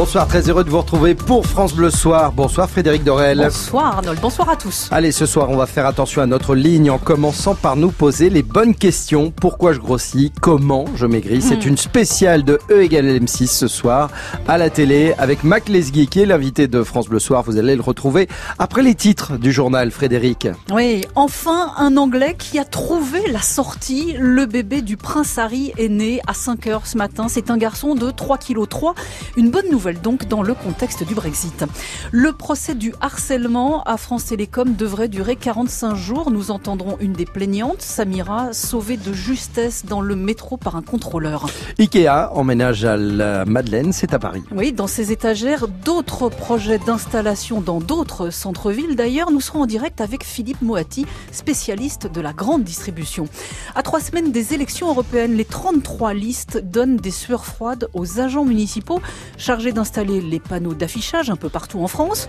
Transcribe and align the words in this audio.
Bonsoir, 0.00 0.26
très 0.26 0.48
heureux 0.48 0.64
de 0.64 0.70
vous 0.70 0.78
retrouver 0.78 1.14
pour 1.14 1.44
France 1.44 1.74
Bleu 1.74 1.90
Soir. 1.90 2.32
Bonsoir 2.32 2.70
Frédéric 2.70 3.04
Dorel. 3.04 3.42
Bonsoir 3.44 3.98
Arnold, 3.98 4.18
bonsoir 4.18 4.48
à 4.48 4.56
tous. 4.56 4.88
Allez, 4.90 5.12
ce 5.12 5.26
soir, 5.26 5.50
on 5.50 5.58
va 5.58 5.66
faire 5.66 5.84
attention 5.84 6.22
à 6.22 6.26
notre 6.26 6.54
ligne 6.54 6.90
en 6.90 6.96
commençant 6.96 7.54
par 7.54 7.76
nous 7.76 7.90
poser 7.90 8.30
les 8.30 8.42
bonnes 8.42 8.74
questions. 8.74 9.30
Pourquoi 9.30 9.74
je 9.74 9.78
grossis? 9.78 10.32
Comment 10.40 10.86
je 10.94 11.04
maigris? 11.04 11.42
C'est 11.42 11.66
Hmm. 11.66 11.68
une 11.68 11.76
spéciale 11.76 12.44
de 12.44 12.58
E 12.70 12.80
égale 12.82 13.08
M6 13.08 13.46
ce 13.48 13.68
soir 13.68 14.08
à 14.48 14.56
la 14.56 14.70
télé 14.70 15.12
avec 15.18 15.44
Mac 15.44 15.68
Lesguy 15.68 16.06
qui 16.06 16.20
est 16.22 16.26
l'invité 16.26 16.66
de 16.66 16.82
France 16.82 17.08
Bleu 17.08 17.18
Soir. 17.18 17.42
Vous 17.42 17.58
allez 17.58 17.76
le 17.76 17.82
retrouver 17.82 18.26
après 18.58 18.82
les 18.82 18.94
titres 18.94 19.36
du 19.36 19.52
journal, 19.52 19.90
Frédéric. 19.90 20.48
Oui, 20.72 21.04
enfin 21.14 21.72
un 21.76 21.98
Anglais 21.98 22.36
qui 22.38 22.58
a 22.58 22.64
trouvé 22.64 23.20
la 23.30 23.42
sortie. 23.42 24.14
Le 24.18 24.46
bébé 24.46 24.80
du 24.80 24.96
prince 24.96 25.36
Harry 25.36 25.74
est 25.76 25.90
né 25.90 26.22
à 26.26 26.32
5 26.32 26.68
heures 26.68 26.86
ce 26.86 26.96
matin. 26.96 27.26
C'est 27.28 27.50
un 27.50 27.58
garçon 27.58 27.94
de 27.94 28.10
3 28.10 28.38
kg 28.38 28.66
3. 28.66 28.94
Une 29.36 29.50
bonne 29.50 29.68
nouvelle 29.70 29.89
donc 29.98 30.28
dans 30.28 30.42
le 30.42 30.54
contexte 30.54 31.02
du 31.02 31.14
Brexit. 31.14 31.64
Le 32.12 32.32
procès 32.32 32.74
du 32.74 32.92
harcèlement 33.00 33.82
à 33.84 33.96
France 33.96 34.26
Télécom 34.26 34.74
devrait 34.74 35.08
durer 35.08 35.36
45 35.36 35.94
jours. 35.94 36.30
Nous 36.30 36.50
entendrons 36.50 36.96
une 37.00 37.12
des 37.12 37.24
plaignantes, 37.24 37.82
Samira, 37.82 38.52
sauvée 38.52 38.96
de 38.96 39.12
justesse 39.12 39.84
dans 39.86 40.00
le 40.00 40.16
métro 40.16 40.56
par 40.56 40.76
un 40.76 40.82
contrôleur. 40.82 41.46
Ikea 41.78 42.30
emménage 42.32 42.84
à 42.84 42.96
la 42.96 43.44
Madeleine, 43.44 43.92
c'est 43.92 44.14
à 44.14 44.18
Paris. 44.18 44.42
Oui, 44.52 44.72
dans 44.72 44.86
ces 44.86 45.12
étagères, 45.12 45.66
d'autres 45.68 46.28
projets 46.28 46.78
d'installation 46.78 47.60
dans 47.60 47.80
d'autres 47.80 48.30
centres-villes. 48.30 48.96
D'ailleurs, 48.96 49.30
nous 49.30 49.40
serons 49.40 49.62
en 49.62 49.66
direct 49.66 50.00
avec 50.00 50.24
Philippe 50.24 50.62
Moati, 50.62 51.06
spécialiste 51.32 52.06
de 52.12 52.20
la 52.20 52.32
grande 52.32 52.64
distribution. 52.64 53.28
À 53.74 53.82
trois 53.82 54.00
semaines 54.00 54.32
des 54.32 54.54
élections 54.54 54.88
européennes, 54.88 55.34
les 55.34 55.44
33 55.44 56.14
listes 56.14 56.58
donnent 56.58 56.96
des 56.96 57.10
sueurs 57.10 57.44
froides 57.44 57.88
aux 57.94 58.20
agents 58.20 58.44
municipaux 58.44 59.00
chargés 59.36 59.69
d'installer 59.72 60.20
les 60.20 60.40
panneaux 60.40 60.74
d'affichage 60.74 61.30
un 61.30 61.36
peu 61.36 61.48
partout 61.48 61.80
en 61.80 61.88
France. 61.88 62.28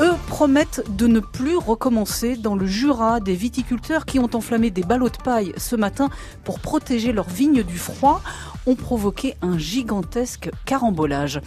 Eux 0.00 0.14
promettent 0.28 0.84
de 0.96 1.06
ne 1.06 1.20
plus 1.20 1.56
recommencer 1.56 2.36
dans 2.36 2.54
le 2.54 2.66
Jura 2.66 3.20
des 3.20 3.34
viticulteurs 3.34 4.04
qui 4.04 4.18
ont 4.18 4.30
enflammé 4.32 4.70
des 4.70 4.82
ballots 4.82 5.08
de 5.08 5.16
paille 5.16 5.52
ce 5.56 5.74
matin 5.74 6.08
pour 6.44 6.60
protéger 6.60 7.12
leurs 7.12 7.28
vignes 7.28 7.62
du 7.62 7.78
froid 7.78 8.22
ont 8.66 8.74
provoqué 8.74 9.34
un 9.42 9.58
gigantesque 9.58 10.50
carambolage. 10.66 11.40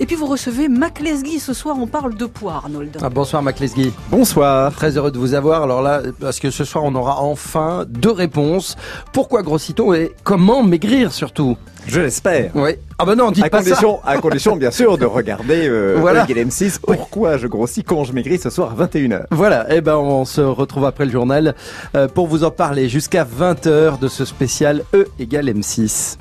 Et 0.00 0.06
puis 0.06 0.16
vous 0.16 0.26
recevez 0.26 0.68
Mac 0.68 1.00
Lesguy. 1.00 1.40
Ce 1.40 1.52
soir, 1.54 1.76
on 1.78 1.86
parle 1.86 2.14
de 2.14 2.26
poids, 2.26 2.54
Arnold. 2.54 2.98
Ah, 3.02 3.08
bonsoir 3.08 3.42
Mac 3.42 3.58
Lesguy. 3.58 3.92
Bonsoir. 4.10 4.72
Très 4.74 4.96
heureux 4.96 5.10
de 5.10 5.18
vous 5.18 5.34
avoir. 5.34 5.62
Alors 5.62 5.82
là, 5.82 6.02
parce 6.20 6.38
que 6.38 6.50
ce 6.50 6.64
soir, 6.64 6.84
on 6.84 6.94
aura 6.94 7.20
enfin 7.20 7.84
deux 7.88 8.12
réponses. 8.12 8.76
Pourquoi 9.12 9.42
grossit-on 9.42 9.94
et 9.94 10.12
comment 10.24 10.62
maigrir 10.62 11.12
surtout? 11.12 11.56
Je 11.86 12.00
l'espère. 12.00 12.52
Oui. 12.54 12.72
Ah 13.00 13.04
bah 13.04 13.14
non, 13.14 13.30
dites 13.30 13.44
À 13.44 13.48
pas 13.50 13.58
ça. 13.62 13.70
condition, 13.70 14.00
à 14.04 14.16
condition 14.18 14.56
bien 14.56 14.72
sûr 14.72 14.98
de 14.98 15.06
regarder 15.06 15.68
euh, 15.68 15.96
Voilà. 16.00 16.24
Eugène 16.24 16.48
M6. 16.48 16.80
Pourquoi 16.80 17.36
je 17.36 17.46
grossis 17.46 17.84
quand 17.84 18.02
je 18.04 18.12
maigris 18.12 18.38
ce 18.38 18.50
soir 18.50 18.72
à 18.76 18.84
21h 18.86 19.26
Voilà, 19.30 19.66
eh 19.70 19.80
ben 19.80 19.94
on 19.96 20.24
se 20.24 20.40
retrouve 20.40 20.84
après 20.84 21.04
le 21.04 21.12
journal 21.12 21.54
euh, 21.94 22.08
pour 22.08 22.26
vous 22.26 22.42
en 22.42 22.50
parler 22.50 22.88
jusqu'à 22.88 23.24
20h 23.24 24.00
de 24.00 24.08
ce 24.08 24.24
spécial 24.24 24.82
E 24.94 25.06
égale 25.20 25.46
M6. 25.46 26.16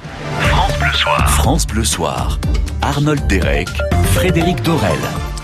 France 0.49 0.77
Bleu 0.79 0.93
Soir. 0.93 1.29
France 1.31 1.65
Bleu 1.67 1.83
Soir. 1.83 2.39
Arnold 2.83 3.25
Derek, 3.27 3.69
Frédéric 4.13 4.61
Dorel. 4.61 4.91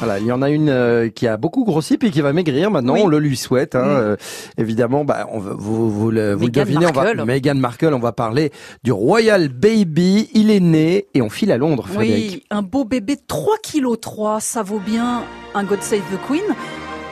Voilà, 0.04 0.20
il 0.20 0.26
y 0.26 0.32
en 0.32 0.42
a 0.42 0.50
une 0.50 0.70
euh, 0.70 1.10
qui 1.10 1.28
a 1.28 1.38
beaucoup 1.38 1.64
grossi 1.64 1.98
puis 1.98 2.12
qui 2.12 2.22
va 2.22 2.34
maigrir 2.34 2.72
maintenant, 2.72 2.94
Oui. 2.94 3.02
on 3.04 3.08
le 3.08 3.20
lui 3.20 3.38
souhaite. 3.38 3.76
Hein, 3.76 3.84
euh, 3.86 4.16
évidemment, 4.58 5.06
bah, 5.06 5.28
on 5.32 5.40
va- 5.40 5.54
vous, 5.58 5.90
vous, 5.90 6.12
le, 6.12 6.34
vous 6.34 6.40
le 6.42 6.46
Meghan 6.48 6.62
devinez, 6.62 6.86
on 6.88 6.92
va. 6.92 7.26
Meghan 7.26 7.56
Markle, 7.56 7.94
on 7.94 8.00
va 8.00 8.12
parler 8.12 8.52
du 8.84 8.92
Royal 8.92 9.50
Baby. 9.50 10.30
Il 10.34 10.52
est 10.52 10.60
né 10.60 11.08
et 11.14 11.22
on 11.22 11.30
file 11.30 11.52
à 11.52 11.58
Londres, 11.58 11.88
Frédéric. 11.88 12.32
Oui, 12.32 12.44
un 12.50 12.62
beau 12.62 12.84
bébé 12.86 13.18
3 13.28 13.56
kg 13.58 14.00
3, 14.00 14.40
ça 14.40 14.62
vaut 14.64 14.80
bien 14.80 15.24
un 15.56 15.64
God 15.64 15.82
Save 15.82 16.02
the 16.12 16.28
Queen. 16.28 16.44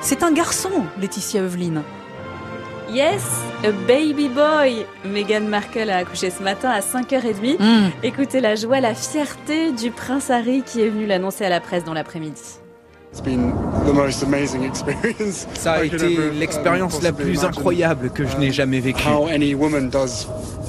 C'est 0.01 0.23
un 0.23 0.31
garçon, 0.31 0.69
Laetitia 0.99 1.41
Eveline. 1.43 1.81
Yes, 2.91 3.23
a 3.63 3.71
baby 3.87 4.27
boy. 4.27 4.85
Meghan 5.05 5.41
Markle 5.47 5.89
a 5.89 5.97
accouché 5.97 6.29
ce 6.29 6.43
matin 6.43 6.69
à 6.69 6.81
5h30. 6.81 7.57
Écoutez 8.03 8.41
la 8.41 8.55
joie, 8.55 8.81
la 8.81 8.93
fierté 8.93 9.71
du 9.71 9.91
prince 9.91 10.29
Harry 10.29 10.61
qui 10.65 10.81
est 10.81 10.89
venu 10.89 11.05
l'annoncer 11.05 11.45
à 11.45 11.49
la 11.49 11.61
presse 11.61 11.85
dans 11.85 11.93
l'après-midi. 11.93 12.41
Ça 15.53 15.73
a 15.73 15.83
été 15.83 16.13
uh, 16.13 16.31
l'expérience 16.33 17.01
la 17.01 17.11
plus 17.11 17.43
incroyable 17.43 18.09
que 18.09 18.25
je 18.25 18.37
n'ai 18.37 18.51
jamais 18.51 18.79
vécue. 18.79 19.03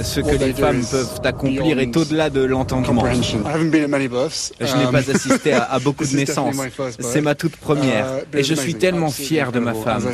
Ce 0.03 0.20
que 0.20 0.36
les 0.36 0.53
femmes 0.53 0.82
peuvent 0.91 1.20
accomplir 1.22 1.78
est 1.78 1.97
au-delà 1.97 2.30
de 2.30 2.42
l'entendement. 2.42 3.04
Je 3.12 4.76
n'ai 4.76 4.84
um, 4.86 4.91
pas 4.91 5.10
assisté 5.10 5.53
à, 5.53 5.64
à 5.64 5.78
beaucoup 5.80 6.04
de 6.04 6.16
naissances. 6.16 6.56
C'est 6.98 7.20
ma 7.20 7.34
toute 7.36 7.56
première. 7.56 8.06
Uh, 8.32 8.38
Et 8.38 8.42
je 8.42 8.54
suis 8.54 8.74
tellement 8.74 9.10
fier 9.10 9.53
de 9.53 9.60
ma 9.60 9.74
femme. 9.74 10.12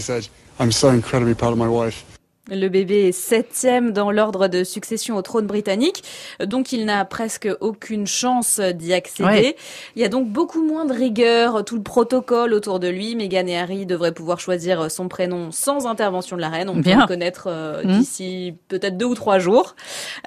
Le 2.50 2.68
bébé 2.68 3.08
est 3.08 3.12
septième 3.12 3.92
dans 3.92 4.10
l'ordre 4.10 4.48
de 4.48 4.64
succession 4.64 5.16
au 5.16 5.22
trône 5.22 5.46
britannique, 5.46 6.02
donc 6.44 6.72
il 6.72 6.86
n'a 6.86 7.04
presque 7.04 7.48
aucune 7.60 8.06
chance 8.06 8.58
d'y 8.58 8.94
accéder. 8.94 9.28
Ouais. 9.28 9.56
Il 9.96 10.02
y 10.02 10.04
a 10.04 10.08
donc 10.08 10.28
beaucoup 10.28 10.62
moins 10.62 10.86
de 10.86 10.94
rigueur, 10.94 11.62
tout 11.64 11.76
le 11.76 11.82
protocole 11.82 12.54
autour 12.54 12.80
de 12.80 12.88
lui. 12.88 13.14
Meghan 13.16 13.46
et 13.46 13.58
Harry 13.58 13.84
devraient 13.84 14.12
pouvoir 14.12 14.40
choisir 14.40 14.90
son 14.90 15.08
prénom 15.08 15.50
sans 15.50 15.86
intervention 15.86 16.36
de 16.36 16.40
la 16.40 16.48
reine. 16.48 16.68
On 16.70 16.76
peut 16.76 16.80
Bien. 16.82 17.00
le 17.02 17.06
connaître 17.06 17.48
euh, 17.48 17.82
Mhm. 17.84 17.98
d'ici 17.98 18.54
peut-être 18.68 18.96
deux 18.96 19.04
ou 19.06 19.14
trois 19.14 19.38
jours. 19.38 19.76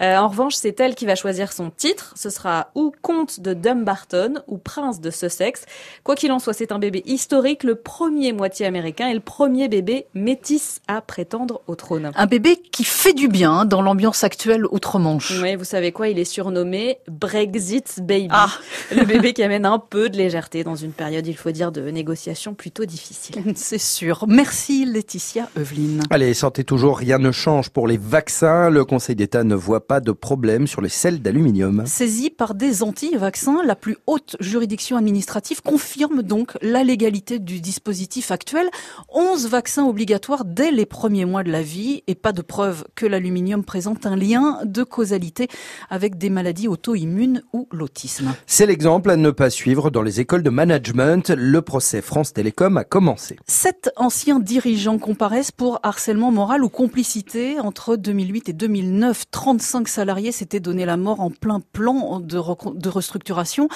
Euh, 0.02 0.18
en 0.18 0.28
revanche, 0.28 0.54
c'est 0.56 0.80
elle 0.80 0.94
qui 0.94 1.06
va 1.08 1.16
choisir 1.16 1.52
son 1.52 1.72
titre. 1.72 2.14
Ce 2.16 2.30
sera 2.30 2.70
ou 2.76 2.92
comte 3.02 3.40
de 3.40 3.54
Dumbarton 3.54 4.36
ou 4.48 4.58
prince 4.58 5.02
de 5.02 5.10
Sussex. 5.10 5.66
Quoi 6.04 6.16
qu'il 6.16 6.32
en 6.32 6.40
soit, 6.40 6.54
c'est 6.54 6.72
un 6.72 6.80
bébé 6.80 7.02
historique, 7.08 7.64
le 7.64 7.76
premier 7.76 8.32
moitié 8.32 8.66
américain 8.68 9.08
et 9.08 9.14
le 9.16 9.20
premier 9.22 9.68
bébé 9.68 10.06
métis 10.14 10.82
à 10.88 11.02
prétendre 11.02 11.62
au 11.68 11.76
trône. 11.76 12.11
Un 12.16 12.26
bébé 12.26 12.58
qui 12.72 12.84
fait 12.84 13.14
du 13.14 13.28
bien 13.28 13.66
dans 13.66 13.82
l'ambiance 13.82 14.24
actuelle 14.24 14.66
outre-Manche. 14.72 15.40
Oui, 15.42 15.56
vous 15.56 15.64
savez 15.64 15.92
quoi, 15.92 16.08
il 16.10 16.20
est 16.20 16.26
surnommé 16.26 16.98
Brexit 17.08 18.00
Baby. 18.02 18.28
Ah. 18.30 18.50
Le 18.96 19.06
bébé 19.06 19.34
qui 19.34 19.44
amène 19.44 19.66
un 19.66 19.80
peu 19.80 20.10
de 20.10 20.18
légèreté 20.18 20.64
dans 20.64 20.76
une 20.76 20.92
période, 20.92 21.26
il 21.28 21.36
faut 21.36 21.52
dire, 21.52 21.72
de 21.72 21.90
négociations 21.90 22.54
plutôt 22.54 22.86
difficiles. 22.86 23.42
C'est 23.56 23.78
sûr. 23.78 24.26
Merci 24.28 24.86
Laetitia 24.86 25.50
Eveline. 25.58 26.04
Allez, 26.10 26.34
sortez 26.34 26.64
toujours, 26.64 26.98
rien 26.98 27.18
ne 27.18 27.32
change 27.32 27.70
pour 27.70 27.88
les 27.88 27.98
vaccins. 27.98 28.70
Le 28.70 28.86
Conseil 28.86 29.16
d'État 29.16 29.44
ne 29.44 29.56
voit 29.56 29.88
pas 29.88 30.00
de 30.00 30.12
problème 30.12 30.68
sur 30.68 30.82
les 30.82 30.90
sels 30.90 31.22
d'aluminium. 31.22 31.84
Saisie 31.86 32.30
par 32.30 32.56
des 32.56 32.84
anti-vaccins, 32.84 33.62
la 33.66 33.76
plus 33.76 33.98
haute 34.08 34.36
juridiction 34.40 34.98
administrative 34.98 35.62
confirme 35.62 36.24
donc 36.24 36.58
la 36.62 36.84
légalité 36.84 37.40
du 37.40 37.62
dispositif 37.62 38.32
actuel. 38.32 38.70
11 39.10 39.48
vaccins 39.48 39.86
obligatoires 39.86 40.46
dès 40.46 40.72
les 40.72 40.86
premiers 40.86 41.26
mois 41.26 41.44
de 41.44 41.52
la 41.52 41.62
vie 41.62 42.01
et 42.08 42.16
pas 42.16 42.32
de 42.32 42.42
preuve 42.42 42.86
que 42.96 43.06
l'aluminium 43.06 43.64
présente 43.64 44.06
un 44.06 44.16
lien 44.16 44.60
de 44.66 44.84
causalité 44.84 45.48
avec 45.90 46.18
des 46.18 46.30
maladies 46.30 46.68
auto-immunes 46.68 47.44
ou 47.54 47.68
l'autisme. 47.72 48.34
C'est 48.46 48.66
l'exemple 48.66 49.10
à 49.10 49.16
ne 49.16 49.32
pas 49.32 49.50
suivre 49.50 49.90
dans 49.90 50.02
les 50.02 50.20
écoles 50.20 50.44
de 50.44 50.50
management. 50.50 51.30
Le 51.30 51.62
procès 51.62 52.02
France 52.02 52.34
Télécom 52.34 52.78
a 52.78 52.84
commencé. 52.84 53.38
Sept 53.48 53.92
anciens 53.96 54.40
dirigeants 54.40 54.98
comparaissent 54.98 55.52
pour 55.52 55.80
harcèlement 55.84 56.32
moral 56.32 56.64
ou 56.64 56.70
complicité 56.70 57.60
entre 57.60 57.96
2008 57.96 58.50
et 58.50 58.54
2009. 58.54 59.26
35 59.32 59.88
salariés 59.88 60.32
s'étaient 60.32 60.60
donné 60.60 60.86
la 60.86 60.98
mort 60.98 61.22
en 61.22 61.30
plein 61.30 61.60
plan 61.60 62.20
de, 62.20 62.40
de 62.76 62.90
restructuration. 62.90 63.68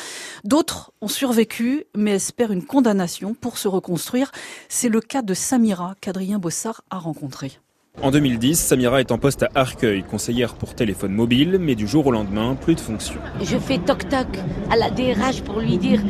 D'autres 0.44 0.92
ont 1.02 1.08
survécu, 1.08 1.86
mais 1.96 2.16
espèrent 2.16 2.52
une 2.52 2.66
condamnation 2.66 3.34
pour 3.34 3.58
se 3.58 3.68
reconstruire. 3.68 4.32
C'est 4.70 4.90
le 4.90 5.02
cas 5.02 5.22
de 5.22 5.34
Samira 5.34 5.96
qu'Adrien 6.02 6.40
Bossard 6.40 6.84
a 6.90 6.98
rencontré. 6.98 7.60
En 8.02 8.12
2010, 8.12 8.60
Samira 8.60 9.00
est 9.00 9.12
en 9.14 9.18
poste 9.18 9.44
à 9.44 9.50
Arcueil, 9.56 10.04
conseillère 10.04 10.56
pour 10.56 10.76
téléphone 10.76 11.14
mobile, 11.14 11.58
mais 11.62 11.76
du 11.76 11.88
jour 11.88 12.06
au 12.06 12.12
lendemain, 12.12 12.56
plus 12.60 12.76
de 12.76 12.82
fonction. 12.82 13.16
Je 13.42 13.58
fais 13.58 13.78
toc-toc 13.78 14.28
à 14.70 14.76
la 14.76 14.90
DRH 14.90 15.42
pour 15.44 15.62
lui 15.62 15.78
dire 15.78 16.02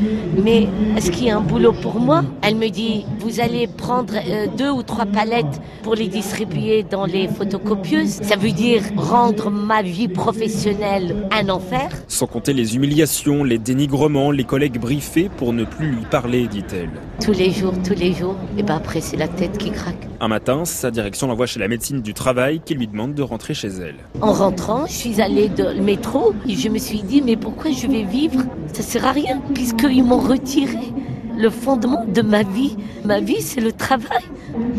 Mais 0.43 0.67
est-ce 0.97 1.11
qu'il 1.11 1.25
y 1.25 1.29
a 1.29 1.37
un 1.37 1.41
boulot 1.41 1.73
pour 1.73 1.99
moi? 1.99 2.23
Elle 2.41 2.55
me 2.55 2.69
dit 2.69 3.05
Vous 3.19 3.39
allez 3.39 3.67
prendre 3.67 4.15
euh, 4.15 4.47
deux 4.57 4.71
ou 4.71 4.81
trois 4.81 5.05
palettes 5.05 5.61
pour 5.83 5.93
les 5.93 6.07
distribuer 6.07 6.81
dans 6.81 7.05
les 7.05 7.27
photocopieuses. 7.27 8.19
Ça 8.23 8.35
veut 8.35 8.51
dire 8.51 8.81
rendre 8.97 9.51
ma 9.51 9.83
vie 9.83 10.07
professionnelle 10.07 11.27
un 11.31 11.49
enfer. 11.49 11.89
Sans 12.07 12.25
compter 12.25 12.53
les 12.53 12.75
humiliations, 12.75 13.43
les 13.43 13.59
dénigrements, 13.59 14.31
les 14.31 14.43
collègues 14.43 14.79
briefés 14.79 15.29
pour 15.37 15.53
ne 15.53 15.63
plus 15.63 15.91
lui 15.91 16.05
parler, 16.09 16.47
dit-elle. 16.47 16.89
Tous 17.23 17.31
les 17.33 17.51
jours, 17.51 17.73
tous 17.87 17.93
les 17.93 18.11
jours. 18.11 18.35
Et 18.57 18.63
ben 18.63 18.75
après, 18.75 19.01
c'est 19.01 19.17
la 19.17 19.27
tête 19.27 19.59
qui 19.59 19.69
craque. 19.69 20.07
Un 20.19 20.29
matin, 20.29 20.65
sa 20.65 20.91
direction 20.91 21.27
l'envoie 21.27 21.45
chez 21.45 21.59
la 21.59 21.67
médecine 21.75 22.01
du 22.01 22.13
travail 22.13 22.61
qui 22.63 22.73
lui 22.73 22.87
demande 22.87 23.15
de 23.15 23.21
rentrer 23.21 23.53
chez 23.53 23.67
elle. 23.67 23.97
En 24.21 24.31
rentrant, 24.31 24.85
je 24.85 24.93
suis 24.93 25.21
allée 25.21 25.49
dans 25.49 25.75
le 25.75 25.81
métro 25.81 26.33
et 26.47 26.55
je 26.55 26.69
me 26.69 26.77
suis 26.77 27.01
dit 27.01 27.21
Mais 27.21 27.35
pourquoi 27.35 27.69
je 27.71 27.85
vais 27.87 28.03
vivre? 28.03 28.43
Ça 28.71 28.81
sert 28.81 29.05
à 29.05 29.11
rien 29.11 29.41
puisqu'ils 29.53 30.05
m'ont 30.05 30.21
retiré 30.21 30.93
le 31.37 31.49
fondement 31.49 32.05
de 32.05 32.21
ma 32.21 32.43
vie. 32.43 32.77
Ma 33.03 33.19
vie, 33.19 33.41
c'est 33.41 33.59
le 33.59 33.73
travail. 33.73 34.23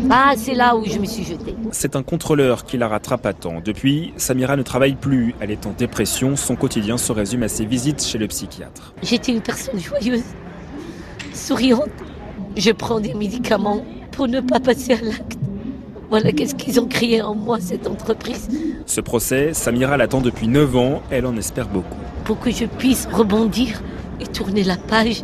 Ah, 0.09 0.33
c'est 0.35 0.55
là 0.55 0.75
où 0.75 0.85
je 0.85 0.97
me 0.97 1.05
suis 1.05 1.23
jetée. 1.23 1.53
C'est 1.71 1.95
un 1.95 2.01
contrôleur 2.01 2.65
qui 2.65 2.79
la 2.79 2.87
rattrape 2.87 3.27
à 3.27 3.33
temps. 3.33 3.61
Depuis, 3.63 4.11
Samira 4.17 4.55
ne 4.55 4.63
travaille 4.63 4.95
plus. 4.95 5.35
Elle 5.39 5.51
est 5.51 5.67
en 5.67 5.73
dépression. 5.77 6.35
Son 6.35 6.55
quotidien 6.55 6.97
se 6.97 7.11
résume 7.11 7.43
à 7.43 7.47
ses 7.47 7.65
visites 7.67 8.03
chez 8.03 8.17
le 8.17 8.27
psychiatre. 8.27 8.95
J'étais 9.03 9.33
une 9.33 9.41
personne 9.41 9.79
joyeuse. 9.79 10.23
souriante. 11.31 11.91
Je 12.55 12.71
prends 12.71 12.99
des 12.99 13.13
médicaments 13.13 13.85
pour 14.13 14.27
ne 14.27 14.39
pas 14.41 14.59
passer 14.59 14.93
à 14.93 15.01
l'acte. 15.01 15.36
Voilà 16.09 16.31
qu'est-ce 16.31 16.55
qu'ils 16.55 16.79
ont 16.79 16.87
créé 16.87 17.21
en 17.21 17.35
moi, 17.35 17.59
cette 17.59 17.85
entreprise. 17.85 18.47
Ce 18.85 19.01
procès, 19.01 19.53
Samira 19.53 19.97
l'attend 19.97 20.21
depuis 20.21 20.47
9 20.47 20.75
ans, 20.77 21.01
elle 21.09 21.25
en 21.25 21.35
espère 21.35 21.67
beaucoup. 21.67 21.97
Pour 22.23 22.39
que 22.39 22.49
je 22.49 22.65
puisse 22.65 23.07
rebondir 23.11 23.81
et 24.21 24.25
tourner 24.25 24.63
la 24.63 24.77
page, 24.77 25.23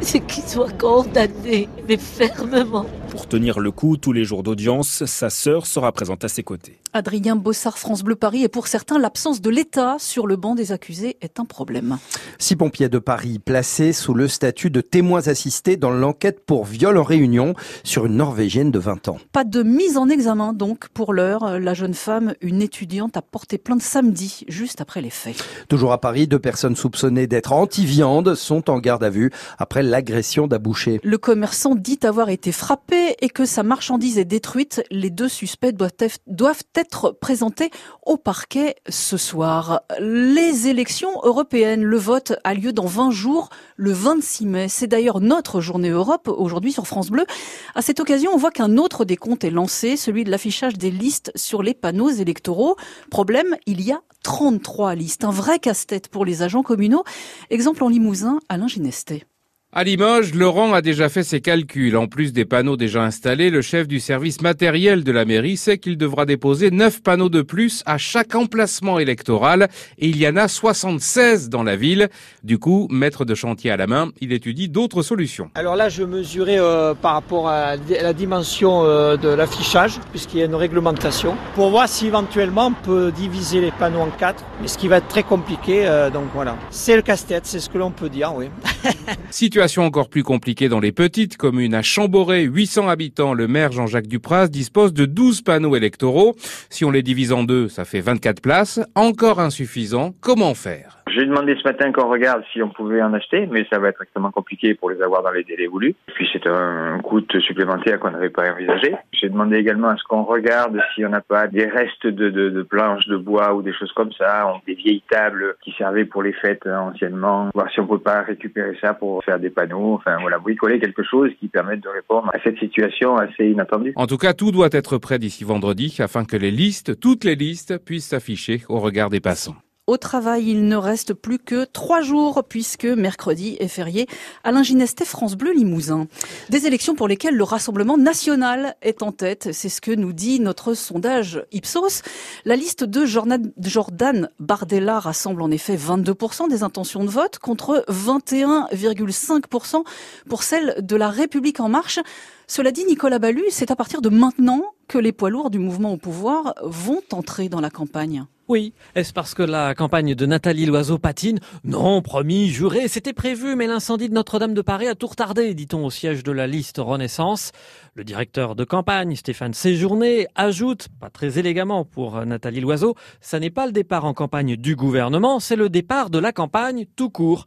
c'est 0.00 0.20
qu'ils 0.20 0.44
soient 0.44 0.70
condamnés, 0.70 1.68
mais 1.88 1.96
fermement. 1.96 2.86
Pour 3.10 3.26
tenir 3.26 3.58
le 3.58 3.72
coup 3.72 3.96
tous 3.96 4.12
les 4.12 4.24
jours 4.24 4.44
d'audience, 4.44 5.04
sa 5.06 5.28
sœur 5.28 5.66
sera 5.66 5.90
présente 5.90 6.24
à 6.24 6.28
ses 6.28 6.44
côtés. 6.44 6.78
Adrien 6.92 7.36
Bossard, 7.36 7.78
France 7.78 8.02
Bleu 8.02 8.16
Paris, 8.16 8.44
et 8.44 8.48
pour 8.48 8.66
certains, 8.66 8.98
l'absence 8.98 9.40
de 9.40 9.50
l'État 9.50 9.96
sur 9.98 10.26
le 10.26 10.36
banc 10.36 10.54
des 10.54 10.72
accusés 10.72 11.16
est 11.20 11.40
un 11.40 11.44
problème. 11.44 11.98
Six 12.38 12.56
pompiers 12.56 12.88
de 12.88 12.98
Paris 12.98 13.38
placés 13.38 13.92
sous 13.92 14.14
le 14.14 14.28
statut 14.28 14.70
de 14.70 14.80
témoins 14.80 15.28
assistés 15.28 15.76
dans 15.76 15.90
l'enquête 15.90 16.44
pour 16.44 16.64
viol 16.64 16.96
en 16.96 17.02
réunion 17.02 17.54
sur 17.84 18.06
une 18.06 18.16
Norvégienne 18.16 18.70
de 18.70 18.78
20 18.78 19.08
ans. 19.08 19.18
Pas 19.32 19.44
de 19.44 19.62
mise 19.62 19.96
en 19.96 20.08
examen 20.08 20.52
donc 20.52 20.88
pour 20.88 21.12
l'heure. 21.12 21.58
La 21.58 21.74
jeune 21.74 21.94
femme, 21.94 22.34
une 22.40 22.62
étudiante, 22.62 23.16
a 23.16 23.22
porté 23.22 23.58
plainte 23.58 23.82
samedi, 23.82 24.44
juste 24.48 24.80
après 24.80 25.02
les 25.02 25.10
faits. 25.10 25.36
Toujours 25.68 25.92
à 25.92 26.00
Paris, 26.00 26.26
deux 26.26 26.38
personnes 26.38 26.76
soupçonnées 26.76 27.26
d'être 27.26 27.52
anti-viande 27.52 28.34
sont 28.34 28.70
en 28.70 28.78
garde 28.78 29.04
à 29.04 29.10
vue 29.10 29.30
après 29.58 29.82
l'agression 29.82 30.46
d'Abouché. 30.46 31.00
Le 31.02 31.18
commerçant 31.18 31.74
dit 31.74 31.98
avoir 32.02 32.28
été 32.28 32.52
frappé 32.52 33.16
et 33.20 33.28
que 33.28 33.44
sa 33.44 33.62
marchandise 33.62 34.18
est 34.18 34.24
détruite. 34.24 34.82
Les 34.90 35.10
deux 35.10 35.28
suspects 35.28 35.72
doivent 35.72 35.92
doivent 36.26 36.62
être 36.78 37.10
présentés 37.10 37.70
au 38.06 38.16
parquet 38.16 38.76
ce 38.88 39.16
soir. 39.16 39.82
Les 40.00 40.68
élections 40.68 41.10
européennes, 41.24 41.82
le 41.82 41.98
vote 41.98 42.34
a 42.44 42.54
lieu 42.54 42.72
dans 42.72 42.86
20 42.86 43.10
jours, 43.10 43.50
le 43.76 43.92
26 43.92 44.46
mai. 44.46 44.68
C'est 44.68 44.86
d'ailleurs 44.86 45.20
notre 45.20 45.60
journée 45.60 45.90
Europe 45.90 46.28
aujourd'hui 46.28 46.72
sur 46.72 46.86
France 46.86 47.10
Bleu. 47.10 47.26
À 47.74 47.82
cette 47.82 48.00
occasion, 48.00 48.30
on 48.32 48.38
voit 48.38 48.50
qu'un 48.50 48.76
autre 48.76 49.04
décompte 49.04 49.44
est 49.44 49.50
lancé, 49.50 49.96
celui 49.96 50.24
de 50.24 50.30
l'affichage 50.30 50.74
des 50.74 50.90
listes 50.90 51.32
sur 51.34 51.62
les 51.62 51.74
panneaux 51.74 52.10
électoraux. 52.10 52.76
Problème, 53.10 53.56
il 53.66 53.80
y 53.82 53.92
a 53.92 54.00
33 54.22 54.94
listes, 54.94 55.24
un 55.24 55.30
vrai 55.30 55.58
casse-tête 55.58 56.08
pour 56.08 56.24
les 56.24 56.42
agents 56.42 56.62
communaux. 56.62 57.04
Exemple 57.50 57.82
en 57.82 57.88
Limousin, 57.88 58.40
Alain 58.48 58.68
Ginestet. 58.68 59.24
À 59.70 59.84
Limoges, 59.84 60.32
Laurent 60.32 60.72
a 60.72 60.80
déjà 60.80 61.10
fait 61.10 61.22
ses 61.22 61.42
calculs. 61.42 61.94
En 61.94 62.06
plus 62.06 62.32
des 62.32 62.46
panneaux 62.46 62.78
déjà 62.78 63.02
installés, 63.02 63.50
le 63.50 63.60
chef 63.60 63.86
du 63.86 64.00
service 64.00 64.40
matériel 64.40 65.04
de 65.04 65.12
la 65.12 65.26
mairie 65.26 65.58
sait 65.58 65.76
qu'il 65.76 65.98
devra 65.98 66.24
déposer 66.24 66.70
9 66.70 67.02
panneaux 67.02 67.28
de 67.28 67.42
plus 67.42 67.82
à 67.84 67.98
chaque 67.98 68.34
emplacement 68.34 68.98
électoral 68.98 69.68
et 69.98 70.08
il 70.08 70.16
y 70.16 70.26
en 70.26 70.36
a 70.36 70.48
76 70.48 71.50
dans 71.50 71.64
la 71.64 71.76
ville. 71.76 72.08
Du 72.42 72.58
coup, 72.58 72.88
maître 72.90 73.26
de 73.26 73.34
chantier 73.34 73.70
à 73.70 73.76
la 73.76 73.86
main, 73.86 74.08
il 74.22 74.32
étudie 74.32 74.70
d'autres 74.70 75.02
solutions. 75.02 75.50
Alors 75.54 75.76
là, 75.76 75.90
je 75.90 76.02
mesurais 76.02 76.58
euh, 76.58 76.94
par 76.94 77.12
rapport 77.12 77.50
à 77.50 77.76
la 77.76 78.14
dimension 78.14 78.84
euh, 78.84 79.18
de 79.18 79.28
l'affichage, 79.28 80.00
puisqu'il 80.12 80.38
y 80.38 80.42
a 80.42 80.46
une 80.46 80.54
réglementation, 80.54 81.36
pour 81.54 81.68
voir 81.68 81.90
si 81.90 82.06
éventuellement 82.06 82.68
on 82.68 82.72
peut 82.72 83.12
diviser 83.14 83.60
les 83.60 83.72
panneaux 83.72 84.00
en 84.00 84.08
quatre, 84.08 84.42
mais 84.62 84.68
ce 84.68 84.78
qui 84.78 84.88
va 84.88 84.96
être 84.96 85.08
très 85.08 85.24
compliqué. 85.24 85.86
euh, 85.86 86.08
donc 86.08 86.24
voilà, 86.32 86.56
c'est 86.70 86.96
le 86.96 87.02
casse-tête, 87.02 87.44
c'est 87.44 87.60
ce 87.60 87.68
que 87.68 87.76
l'on 87.76 87.90
peut 87.90 88.08
dire, 88.08 88.32
oui. 88.34 88.46
Situation 89.58 89.86
encore 89.86 90.08
plus 90.08 90.22
compliquée 90.22 90.68
dans 90.68 90.78
les 90.78 90.92
petites 90.92 91.36
communes. 91.36 91.74
À 91.74 91.82
Chamboré, 91.82 92.42
800 92.42 92.86
habitants, 92.88 93.34
le 93.34 93.48
maire 93.48 93.72
Jean-Jacques 93.72 94.06
Dupraz 94.06 94.46
dispose 94.46 94.92
de 94.92 95.04
12 95.04 95.42
panneaux 95.42 95.74
électoraux. 95.74 96.36
Si 96.70 96.84
on 96.84 96.92
les 96.92 97.02
divise 97.02 97.32
en 97.32 97.42
deux, 97.42 97.68
ça 97.68 97.84
fait 97.84 98.00
24 98.00 98.40
places. 98.40 98.78
Encore 98.94 99.40
insuffisant. 99.40 100.14
Comment 100.20 100.54
faire? 100.54 100.97
J'ai 101.14 101.24
demandé 101.24 101.56
ce 101.56 101.66
matin 101.66 101.92
qu'on 101.92 102.08
regarde 102.08 102.42
si 102.52 102.62
on 102.62 102.68
pouvait 102.68 103.02
en 103.02 103.12
acheter, 103.14 103.46
mais 103.50 103.66
ça 103.70 103.78
va 103.78 103.88
être 103.88 104.02
extrêmement 104.02 104.30
compliqué 104.30 104.74
pour 104.74 104.90
les 104.90 105.00
avoir 105.02 105.22
dans 105.22 105.30
les 105.30 105.44
délais 105.44 105.66
voulus. 105.66 105.94
Puis 106.14 106.28
c'est 106.32 106.46
un 106.46 106.98
coût 107.00 107.20
supplémentaire 107.40 107.98
qu'on 107.98 108.10
n'avait 108.10 108.30
pas 108.30 108.52
envisagé. 108.52 108.94
J'ai 109.12 109.28
demandé 109.28 109.56
également 109.56 109.88
à 109.88 109.96
ce 109.96 110.04
qu'on 110.04 110.22
regarde 110.22 110.78
si 110.94 111.04
on 111.04 111.08
n'a 111.08 111.20
pas 111.20 111.46
des 111.46 111.66
restes 111.66 112.06
de, 112.06 112.28
de, 112.30 112.62
planches 112.62 113.06
de 113.06 113.16
bois 113.16 113.54
ou 113.54 113.62
des 113.62 113.72
choses 113.72 113.92
comme 113.92 114.12
ça, 114.12 114.52
des 114.66 114.74
vieilles 114.74 115.02
tables 115.10 115.56
qui 115.62 115.72
servaient 115.72 116.04
pour 116.04 116.22
les 116.22 116.32
fêtes 116.32 116.66
euh, 116.66 116.76
anciennement, 116.76 117.48
voir 117.54 117.70
si 117.70 117.80
on 117.80 117.86
peut 117.86 117.98
pas 117.98 118.22
récupérer 118.22 118.76
ça 118.80 118.94
pour 118.94 119.24
faire 119.24 119.38
des 119.38 119.50
panneaux, 119.50 119.94
enfin 119.94 120.18
voilà, 120.20 120.38
bricoler 120.38 120.78
quelque 120.78 121.02
chose 121.02 121.30
qui 121.40 121.48
permette 121.48 121.80
de 121.80 121.88
répondre 121.88 122.30
à 122.34 122.38
cette 122.42 122.58
situation 122.58 123.16
assez 123.16 123.46
inattendue. 123.50 123.92
En 123.96 124.06
tout 124.06 124.18
cas, 124.18 124.34
tout 124.34 124.52
doit 124.52 124.68
être 124.72 124.98
prêt 124.98 125.18
d'ici 125.18 125.44
vendredi 125.44 125.96
afin 126.00 126.24
que 126.24 126.36
les 126.36 126.50
listes, 126.50 126.98
toutes 127.00 127.24
les 127.24 127.34
listes, 127.34 127.78
puissent 127.84 128.08
s'afficher 128.08 128.62
au 128.68 128.78
regard 128.78 129.10
des 129.10 129.20
passants. 129.20 129.56
Au 129.88 129.96
travail, 129.96 130.50
il 130.50 130.68
ne 130.68 130.76
reste 130.76 131.14
plus 131.14 131.38
que 131.38 131.64
trois 131.64 132.02
jours 132.02 132.44
puisque 132.46 132.84
mercredi 132.84 133.56
est 133.58 133.68
férié. 133.68 134.06
Alain 134.44 134.62
Ginestet, 134.62 135.06
France 135.06 135.34
Bleu 135.34 135.54
Limousin. 135.54 136.08
Des 136.50 136.66
élections 136.66 136.94
pour 136.94 137.08
lesquelles 137.08 137.34
le 137.34 137.42
Rassemblement 137.42 137.96
national 137.96 138.76
est 138.82 139.02
en 139.02 139.12
tête. 139.12 139.48
C'est 139.52 139.70
ce 139.70 139.80
que 139.80 139.90
nous 139.90 140.12
dit 140.12 140.40
notre 140.40 140.74
sondage 140.74 141.42
Ipsos. 141.52 142.02
La 142.44 142.54
liste 142.54 142.84
de 142.84 143.06
Jordan, 143.06 144.28
Bardella 144.38 145.00
rassemble 145.00 145.40
en 145.40 145.50
effet 145.50 145.76
22% 145.76 146.50
des 146.50 146.62
intentions 146.62 147.02
de 147.02 147.08
vote 147.08 147.38
contre 147.38 147.82
21,5% 147.88 149.84
pour 150.28 150.42
celle 150.42 150.76
de 150.82 150.96
la 150.96 151.08
République 151.08 151.60
en 151.60 151.70
marche. 151.70 151.98
Cela 152.46 152.72
dit, 152.72 152.84
Nicolas 152.84 153.18
Ballu, 153.18 153.44
c'est 153.48 153.70
à 153.70 153.76
partir 153.76 154.02
de 154.02 154.10
maintenant 154.10 154.64
que 154.86 154.98
les 154.98 155.12
poids 155.12 155.30
lourds 155.30 155.48
du 155.48 155.58
mouvement 155.58 155.94
au 155.94 155.96
pouvoir 155.96 156.52
vont 156.62 157.00
entrer 157.10 157.48
dans 157.48 157.62
la 157.62 157.70
campagne. 157.70 158.26
Oui, 158.48 158.72
est-ce 158.94 159.12
parce 159.12 159.34
que 159.34 159.42
la 159.42 159.74
campagne 159.74 160.14
de 160.14 160.24
Nathalie 160.24 160.64
Loiseau 160.64 160.96
patine 160.96 161.38
Non, 161.64 162.00
promis, 162.00 162.48
juré, 162.48 162.88
c'était 162.88 163.12
prévu, 163.12 163.54
mais 163.56 163.66
l'incendie 163.66 164.08
de 164.08 164.14
Notre-Dame 164.14 164.54
de 164.54 164.62
Paris 164.62 164.88
a 164.88 164.94
tout 164.94 165.06
retardé, 165.06 165.52
dit-on 165.52 165.84
au 165.84 165.90
siège 165.90 166.22
de 166.22 166.32
la 166.32 166.46
liste 166.46 166.78
Renaissance. 166.78 167.52
Le 167.94 168.04
directeur 168.04 168.56
de 168.56 168.64
campagne, 168.64 169.14
Stéphane 169.16 169.52
Séjourné, 169.52 170.28
ajoute, 170.34 170.88
pas 170.98 171.10
très 171.10 171.38
élégamment 171.38 171.84
pour 171.84 172.24
Nathalie 172.24 172.60
Loiseau, 172.60 172.94
ça 173.20 173.38
n'est 173.38 173.50
pas 173.50 173.66
le 173.66 173.72
départ 173.72 174.06
en 174.06 174.14
campagne 174.14 174.56
du 174.56 174.76
gouvernement, 174.76 175.40
c'est 175.40 175.54
le 175.54 175.68
départ 175.68 176.08
de 176.08 176.18
la 176.18 176.32
campagne 176.32 176.86
tout 176.96 177.10
court. 177.10 177.44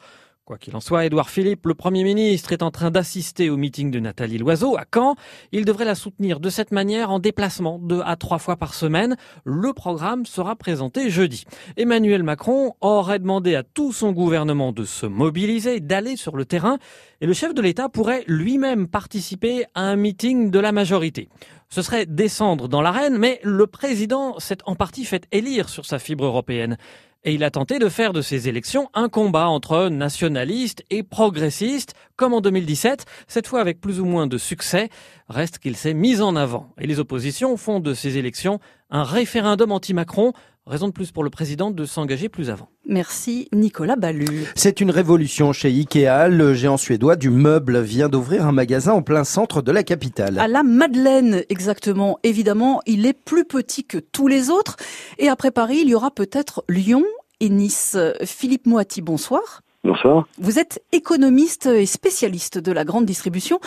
Quoi 0.52 0.58
qu'il 0.58 0.76
en 0.76 0.82
soit, 0.82 1.06
Édouard 1.06 1.30
Philippe, 1.30 1.66
le 1.66 1.76
Premier 1.76 2.04
ministre, 2.04 2.52
est 2.52 2.62
en 2.62 2.72
train 2.72 2.92
d'assister 2.92 3.50
au 3.50 3.56
meeting 3.56 3.90
de 3.90 4.02
Nathalie 4.02 4.38
Loiseau 4.38 4.76
à 4.76 4.84
Caen. 4.94 5.16
Il 5.54 5.64
devrait 5.64 5.86
la 5.86 5.96
soutenir 5.96 6.42
de 6.42 6.50
cette 6.50 6.74
manière 6.74 7.10
en 7.10 7.20
déplacement 7.20 7.80
deux 7.80 8.02
à 8.04 8.18
trois 8.18 8.38
fois 8.38 8.58
par 8.58 8.74
semaine. 8.74 9.16
Le 9.46 9.72
programme 9.72 10.26
sera 10.26 10.58
présenté 10.58 11.10
jeudi. 11.10 11.46
Emmanuel 11.78 12.24
Macron 12.24 12.74
aurait 12.82 13.20
demandé 13.20 13.56
à 13.56 13.64
tout 13.64 13.94
son 13.94 14.12
gouvernement 14.12 14.74
de 14.74 14.84
se 14.84 15.06
mobiliser, 15.06 15.80
d'aller 15.80 16.18
sur 16.18 16.36
le 16.36 16.44
terrain, 16.44 16.80
et 17.22 17.28
le 17.28 17.34
chef 17.34 17.54
de 17.54 17.62
l'État 17.62 17.88
pourrait 17.88 18.26
lui-même 18.28 18.90
participer 18.90 19.64
à 19.74 19.84
un 19.84 19.96
meeting 19.96 20.52
de 20.52 20.60
la 20.60 20.74
majorité. 20.74 21.30
Ce 21.70 21.82
serait 21.82 22.06
descendre 22.06 22.68
dans 22.68 22.82
l'arène, 22.82 23.18
mais 23.18 23.40
le 23.44 23.68
président 23.68 24.38
s'est 24.40 24.58
en 24.66 24.76
partie 24.76 25.06
fait 25.06 25.26
élire 25.32 25.70
sur 25.70 25.86
sa 25.86 26.00
fibre 26.00 26.26
européenne. 26.26 26.78
Et 27.24 27.34
il 27.36 27.44
a 27.44 27.52
tenté 27.52 27.78
de 27.78 27.88
faire 27.88 28.14
de 28.14 28.22
ces 28.22 28.50
élections 28.50 28.90
un 28.96 29.08
combat 29.08 29.48
entre 29.48 29.90
nationalistes 29.90 30.84
et 30.90 31.04
progressistes, 31.04 31.94
comme 32.16 32.34
en 32.34 32.42
2017, 32.42 33.06
cette 33.28 33.46
fois 33.46 33.62
avec 33.62 33.80
plus 33.80 34.00
ou 34.00 34.06
moins 34.06 34.26
de 34.26 34.40
succès. 34.40 34.90
Reste 35.30 35.60
qu'il 35.60 35.76
s'est 35.76 35.94
mis 35.94 36.20
en 36.22 36.36
avant. 36.36 36.74
Et 36.80 36.88
les 36.88 37.00
oppositions 37.00 37.58
font 37.58 37.80
de 37.80 37.94
ces 37.94 38.18
élections 38.18 38.60
un 38.90 39.04
référendum 39.04 39.72
anti-Macron, 39.72 40.34
raison 40.66 40.88
de 40.88 40.94
plus 40.94 41.12
pour 41.12 41.24
le 41.24 41.30
président 41.30 41.70
de 41.70 41.86
s'engager 41.86 42.28
plus 42.28 42.50
avant. 42.50 42.70
Merci 42.92 43.48
Nicolas 43.54 43.96
Ballu. 43.96 44.44
C'est 44.54 44.82
une 44.82 44.92
révolution 44.92 45.54
chez 45.54 45.70
Ikea. 45.70 46.28
Le 46.28 46.54
géant 46.54 46.76
suédois 46.76 47.16
du 47.16 47.30
meuble 47.30 47.80
vient 47.80 48.10
d'ouvrir 48.10 48.46
un 48.46 48.52
magasin 48.52 48.92
en 48.92 49.02
plein 49.02 49.24
centre 49.24 49.62
de 49.62 49.72
la 49.72 49.84
capitale. 49.84 50.38
À 50.38 50.50
la 50.50 50.62
Madeleine, 50.62 51.44
exactement. 51.48 52.20
Évidemment, 52.24 52.82
il 52.86 53.06
est 53.06 53.14
plus 53.14 53.46
petit 53.46 53.86
que 53.86 53.98
tous 53.98 54.28
les 54.28 54.50
autres. 54.50 54.76
Et 55.20 55.30
après 55.30 55.52
Paris, 55.52 55.80
il 55.84 55.88
y 55.88 55.96
aura 55.96 56.12
peut-être 56.12 56.66
Lyon 56.68 57.06
et 57.40 57.48
Nice. 57.48 57.98
Philippe 58.26 58.66
Moati, 58.66 59.02
bonsoir. 59.02 59.62
Bonsoir. 59.86 60.28
Vous 60.38 60.60
êtes 60.60 60.84
économiste 60.92 61.68
et 61.68 61.86
spécialiste 61.86 62.58
de 62.58 62.74
la 62.74 62.84
grande 62.84 63.06
distribution. 63.06 63.62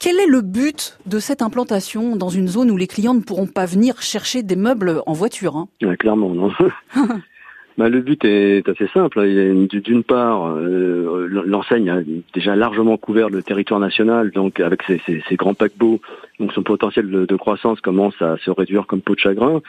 Quel 0.00 0.18
est 0.18 0.26
le 0.26 0.40
but 0.40 0.98
de 1.06 1.20
cette 1.20 1.42
implantation 1.42 2.16
dans 2.16 2.28
une 2.28 2.48
zone 2.48 2.72
où 2.72 2.76
les 2.76 2.88
clients 2.88 3.14
ne 3.14 3.20
pourront 3.20 3.46
pas 3.46 3.66
venir 3.66 4.02
chercher 4.02 4.42
des 4.42 4.56
meubles 4.56 5.00
en 5.06 5.12
voiture 5.12 5.56
hein? 5.56 5.68
Ouais, 5.80 5.96
Clairement, 5.96 6.28
non. 6.30 6.50
Bah, 7.76 7.88
le 7.88 8.00
but 8.00 8.24
est 8.24 8.68
assez 8.68 8.86
simple. 8.88 9.20
Une- 9.24 9.66
D'une 9.66 10.04
part, 10.04 10.46
euh, 10.46 11.26
l'enseigne 11.44 11.90
a 11.90 11.98
déjà 12.32 12.54
largement 12.54 12.96
couvert 12.96 13.30
le 13.30 13.42
territoire 13.42 13.80
national, 13.80 14.30
donc 14.30 14.60
avec 14.60 14.82
ses, 14.84 15.00
grands 15.36 15.54
paquebots, 15.54 16.00
donc 16.38 16.52
son 16.52 16.62
potentiel 16.62 17.10
de, 17.10 17.26
de 17.26 17.36
croissance 17.36 17.80
commence 17.80 18.20
à 18.22 18.36
se 18.44 18.50
réduire 18.50 18.86
comme 18.86 19.00
peau 19.00 19.14
de 19.14 19.20
chagrin. 19.20 19.60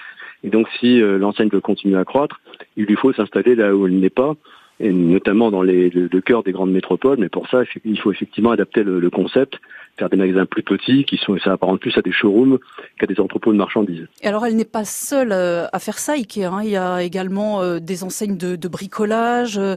Et 0.43 0.49
donc, 0.49 0.67
si 0.79 1.01
euh, 1.01 1.17
l'enseigne 1.17 1.49
veut 1.49 1.61
continuer 1.61 1.97
à 1.97 2.03
croître, 2.05 2.39
il 2.77 2.85
lui 2.85 2.95
faut 2.95 3.11
s'installer 3.13 3.55
là 3.55 3.75
où 3.75 3.87
elle 3.87 3.99
n'est 3.99 4.11
pas. 4.11 4.35
Et 4.79 4.91
notamment 4.91 5.51
dans 5.51 5.61
les, 5.61 5.89
le, 5.89 6.09
le 6.11 6.21
cœur 6.21 6.43
des 6.43 6.51
grandes 6.51 6.71
métropoles. 6.71 7.17
Mais 7.19 7.29
pour 7.29 7.47
ça, 7.49 7.63
il 7.83 7.99
faut 7.99 8.11
effectivement 8.11 8.51
adapter 8.51 8.83
le, 8.83 8.99
le 8.99 9.09
concept, 9.09 9.59
faire 9.97 10.09
des 10.09 10.17
magasins 10.17 10.45
plus 10.45 10.63
petits 10.63 11.05
qui 11.05 11.17
sont, 11.17 11.37
ça 11.37 11.53
apparente 11.53 11.79
plus 11.79 11.97
à 11.97 12.01
des 12.01 12.11
showrooms 12.11 12.59
qu'à 12.99 13.05
des 13.05 13.19
entrepôts 13.19 13.53
de 13.53 13.57
marchandises. 13.57 14.07
Et 14.21 14.27
alors, 14.27 14.45
elle 14.45 14.57
n'est 14.57 14.65
pas 14.65 14.83
seule 14.83 15.31
euh, 15.31 15.65
à 15.71 15.79
faire 15.79 15.97
ça, 15.97 16.13
Ikea. 16.13 16.43
Hein. 16.43 16.61
Il 16.63 16.69
y 16.69 16.75
a 16.75 17.03
également 17.03 17.61
euh, 17.61 17.79
des 17.79 18.03
enseignes 18.03 18.37
de, 18.37 18.57
de 18.57 18.67
bricolage. 18.67 19.57
Euh, 19.57 19.75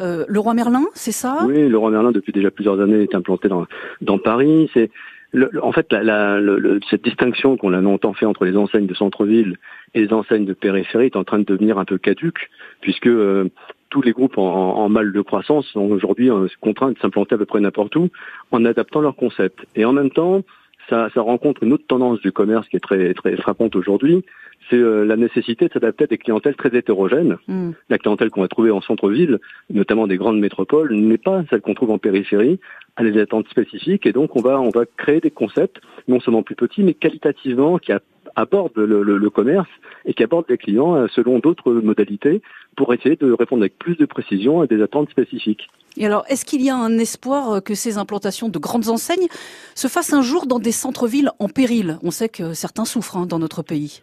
euh, 0.00 0.24
le 0.28 0.40
Roi 0.40 0.54
Merlin, 0.54 0.84
c'est 0.92 1.12
ça? 1.12 1.38
Oui, 1.46 1.68
le 1.68 1.78
Roi 1.78 1.90
Merlin 1.90 2.12
depuis 2.12 2.32
déjà 2.32 2.50
plusieurs 2.50 2.80
années 2.80 3.02
est 3.02 3.14
implanté 3.14 3.48
dans, 3.48 3.66
dans 4.02 4.18
Paris. 4.18 4.68
C'est 4.74 4.90
le, 5.32 5.50
en 5.62 5.72
fait, 5.72 5.90
la, 5.92 6.02
la, 6.02 6.40
le, 6.40 6.80
cette 6.90 7.02
distinction 7.02 7.56
qu'on 7.56 7.72
a 7.72 7.80
longtemps 7.80 8.12
fait 8.12 8.26
entre 8.26 8.44
les 8.44 8.56
enseignes 8.56 8.86
de 8.86 8.94
centre-ville 8.94 9.56
et 9.94 10.00
les 10.02 10.12
enseignes 10.12 10.44
de 10.44 10.52
périphérie 10.52 11.06
est 11.06 11.16
en 11.16 11.24
train 11.24 11.38
de 11.38 11.44
devenir 11.44 11.78
un 11.78 11.84
peu 11.84 11.98
caduque, 11.98 12.50
puisque 12.80 13.06
euh, 13.06 13.48
tous 13.90 14.02
les 14.02 14.12
groupes 14.12 14.38
en, 14.38 14.76
en, 14.76 14.88
mal 14.88 15.12
de 15.12 15.20
croissance 15.20 15.66
sont 15.66 15.82
aujourd'hui 15.90 16.30
euh, 16.30 16.48
contraints 16.60 16.92
de 16.92 16.98
s'implanter 16.98 17.34
à 17.34 17.38
peu 17.38 17.46
près 17.46 17.60
n'importe 17.60 17.94
où 17.96 18.08
en 18.50 18.64
adaptant 18.64 19.00
leur 19.00 19.16
concept. 19.16 19.64
Et 19.76 19.84
en 19.84 19.92
même 19.92 20.10
temps, 20.10 20.42
ça, 20.88 21.08
ça, 21.14 21.20
rencontre 21.20 21.62
une 21.62 21.72
autre 21.72 21.86
tendance 21.86 22.20
du 22.20 22.32
commerce 22.32 22.68
qui 22.68 22.76
est 22.76 22.80
très, 22.80 23.14
très 23.14 23.36
frappante 23.36 23.76
aujourd'hui, 23.76 24.24
c'est 24.70 24.76
euh, 24.76 25.04
la 25.04 25.16
nécessité 25.16 25.66
de 25.68 25.72
s'adapter 25.72 26.04
à 26.04 26.06
des 26.06 26.18
clientèles 26.18 26.56
très 26.56 26.74
hétérogènes. 26.76 27.36
Mm. 27.48 27.70
La 27.88 27.98
clientèle 27.98 28.30
qu'on 28.30 28.40
va 28.40 28.48
trouver 28.48 28.70
en 28.70 28.80
centre-ville, 28.80 29.38
notamment 29.70 30.06
des 30.06 30.16
grandes 30.16 30.40
métropoles, 30.40 30.94
n'est 30.94 31.18
pas 31.18 31.42
celle 31.50 31.60
qu'on 31.60 31.74
trouve 31.74 31.90
en 31.90 31.98
périphérie, 31.98 32.60
à 32.96 33.04
des 33.04 33.20
attentes 33.20 33.48
spécifiques, 33.48 34.06
et 34.06 34.12
donc 34.12 34.36
on 34.36 34.40
va, 34.40 34.60
on 34.60 34.70
va 34.70 34.84
créer 34.86 35.20
des 35.20 35.30
concepts, 35.30 35.80
non 36.06 36.20
seulement 36.20 36.42
plus 36.42 36.54
petits, 36.54 36.82
mais 36.82 36.94
qualitativement, 36.94 37.78
qui 37.78 37.92
abordent 38.36 38.76
le, 38.76 39.30
commerce 39.30 39.68
et 40.04 40.14
qui 40.14 40.22
abordent 40.22 40.46
les 40.48 40.58
clients 40.58 40.94
euh, 40.94 41.06
selon 41.14 41.38
d'autres 41.38 41.72
modalités 41.72 42.42
pour 42.76 42.92
essayer 42.94 43.16
de 43.16 43.32
répondre 43.32 43.62
avec 43.62 43.78
plus 43.78 43.96
de 43.96 44.06
précision 44.06 44.60
à 44.60 44.66
des 44.66 44.82
attentes 44.82 45.10
spécifiques. 45.10 45.68
Et 45.96 46.06
alors, 46.06 46.24
est-ce 46.28 46.44
qu'il 46.44 46.62
y 46.62 46.70
a 46.70 46.76
un 46.76 46.98
espoir 46.98 47.62
que 47.62 47.74
ces 47.74 47.98
implantations 47.98 48.48
de 48.48 48.58
grandes 48.58 48.88
enseignes 48.88 49.28
se 49.74 49.86
fassent 49.86 50.12
un 50.12 50.22
jour 50.22 50.46
dans 50.46 50.58
des 50.58 50.72
centres-villes 50.72 51.30
en 51.38 51.48
péril? 51.48 51.98
On 52.02 52.10
sait 52.10 52.28
que 52.28 52.52
certains 52.52 52.84
souffrent 52.84 53.16
hein, 53.16 53.26
dans 53.26 53.38
notre 53.38 53.62
pays. 53.62 54.00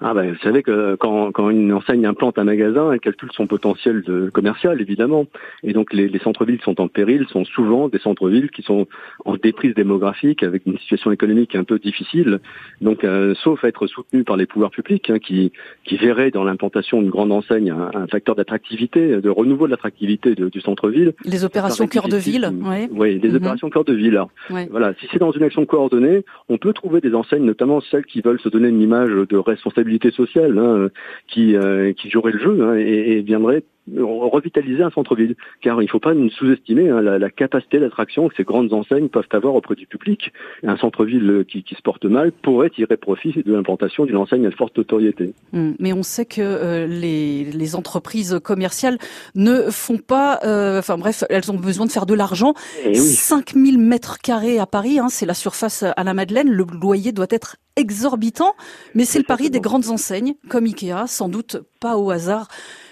Ah 0.00 0.12
ben, 0.12 0.30
vous 0.30 0.38
savez 0.42 0.62
que 0.62 0.94
quand, 0.96 1.32
quand 1.32 1.48
une 1.48 1.72
enseigne 1.72 2.04
implante 2.04 2.38
un 2.38 2.44
magasin, 2.44 2.92
elle 2.92 3.00
calcule 3.00 3.30
son 3.32 3.46
potentiel 3.46 4.02
de 4.02 4.28
commercial, 4.28 4.78
évidemment. 4.82 5.24
Et 5.62 5.72
donc 5.72 5.94
les, 5.94 6.08
les 6.08 6.18
centres-villes 6.18 6.60
sont 6.62 6.80
en 6.82 6.88
péril, 6.88 7.26
sont 7.30 7.46
souvent 7.46 7.88
des 7.88 7.98
centres-villes 7.98 8.50
qui 8.50 8.60
sont 8.60 8.86
en 9.24 9.36
déprise 9.36 9.74
démographique, 9.74 10.42
avec 10.42 10.66
une 10.66 10.76
situation 10.78 11.12
économique 11.12 11.56
un 11.56 11.64
peu 11.64 11.78
difficile. 11.78 12.40
Donc, 12.82 13.04
euh, 13.04 13.34
sauf 13.36 13.64
à 13.64 13.68
être 13.68 13.86
soutenu 13.86 14.22
par 14.22 14.36
les 14.36 14.44
pouvoirs 14.44 14.70
publics, 14.70 15.08
hein, 15.08 15.18
qui, 15.18 15.50
qui 15.84 15.96
verraient 15.96 16.30
dans 16.30 16.44
l'implantation 16.44 17.00
d'une 17.00 17.10
grande 17.10 17.32
enseigne 17.32 17.70
un, 17.70 17.90
un 17.94 18.06
facteur 18.06 18.34
d'attractivité, 18.34 19.22
de 19.22 19.30
renouveau 19.30 19.64
de 19.64 19.70
l'attractivité 19.70 20.34
du 20.34 20.60
centre-ville. 20.60 21.14
Les 21.24 21.44
opérations 21.44 21.86
cœur 21.86 22.08
de 22.08 22.18
ville, 22.18 22.52
oui. 22.62 22.88
Oui, 22.90 23.18
les 23.18 23.34
opérations 23.34 23.70
cœur 23.70 23.84
de 23.84 23.94
ville. 23.94 24.16
Alors, 24.16 24.30
ouais. 24.50 24.68
Voilà, 24.70 24.92
si 25.00 25.08
c'est 25.10 25.18
dans 25.18 25.32
une 25.32 25.42
action 25.42 25.64
coordonnée, 25.64 26.24
on 26.50 26.58
peut 26.58 26.74
trouver 26.74 27.00
des 27.00 27.14
enseignes, 27.14 27.44
notamment 27.44 27.80
celles 27.80 28.04
qui 28.04 28.20
veulent 28.20 28.40
se 28.40 28.50
donner 28.50 28.68
une 28.68 28.82
image 28.82 29.10
de 29.10 29.36
responsabilité 29.38 29.85
sociale 30.10 30.58
hein, 30.58 30.88
qui, 31.28 31.56
euh, 31.56 31.92
qui 31.92 32.10
jouerait 32.10 32.32
le 32.32 32.38
jeu 32.38 32.62
hein, 32.62 32.74
et, 32.74 33.20
viendrait 33.22 33.62
revitaliser 33.96 34.82
un 34.82 34.90
centre-ville. 34.90 35.36
Car 35.60 35.80
il 35.80 35.86
ne 35.86 35.90
faut 35.90 36.00
pas 36.00 36.12
sous-estimer 36.30 36.90
hein, 36.90 37.00
la, 37.00 37.18
la, 37.18 37.30
capacité 37.30 37.78
d'attraction 37.78 38.28
que 38.28 38.34
ces 38.36 38.44
grandes 38.44 38.72
enseignes 38.72 39.08
peuvent 39.08 39.28
avoir 39.32 39.54
auprès 39.54 39.74
du 39.74 39.86
public. 39.86 40.32
Un 40.64 40.76
centre-ville 40.76 41.44
qui, 41.48 41.62
qui, 41.62 41.74
se 41.74 41.82
porte 41.82 42.04
mal 42.04 42.32
pourrait 42.32 42.70
tirer 42.70 42.96
profit 42.96 43.42
de 43.44 43.52
l'implantation 43.52 44.06
d'une 44.06 44.16
enseigne 44.16 44.46
à 44.46 44.50
forte 44.50 44.76
notoriété. 44.76 45.34
Mmh, 45.52 45.72
mais 45.78 45.92
on 45.92 46.02
sait 46.02 46.24
que 46.24 46.40
euh, 46.40 46.86
les, 46.86 47.44
les, 47.44 47.76
entreprises 47.76 48.40
commerciales 48.42 48.98
ne 49.34 49.70
font 49.70 49.98
pas... 49.98 50.40
Euh, 50.44 50.78
enfin 50.78 50.96
bref, 50.96 51.24
elles 51.28 51.50
ont 51.50 51.56
besoin 51.56 51.86
de 51.86 51.92
faire 51.92 52.06
de 52.06 52.14
l'argent. 52.14 52.54
Eh 52.84 52.90
oui. 52.90 52.96
5000 52.96 53.78
mètres 53.78 54.18
carrés 54.18 54.58
à 54.58 54.66
Paris, 54.66 54.98
hein, 54.98 55.08
c'est 55.08 55.26
la 55.26 55.34
surface 55.34 55.82
à 55.82 56.04
la 56.04 56.14
Madeleine. 56.14 56.50
Le 56.50 56.64
loyer 56.64 57.12
doit 57.12 57.26
être 57.30 57.56
exorbitant, 57.76 58.54
mais 58.94 59.04
c'est 59.04 59.18
le 59.18 59.24
pari 59.24 59.50
des 59.50 59.60
grandes 59.60 59.88
enseignes, 59.88 60.34
comme 60.48 60.64
Ikea, 60.64 61.06
sans 61.06 61.28
doute 61.28 61.58
pas 61.78 61.96
au 61.96 62.10
hasard. 62.10 62.48